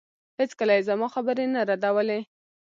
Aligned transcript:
هېڅکله 0.39 0.73
يې 0.77 0.85
زما 0.89 1.07
خبرې 1.15 1.45
نه 1.53 1.61
ردولې. 1.69 2.19